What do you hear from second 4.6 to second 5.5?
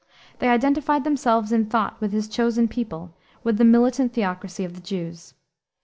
of the Jews.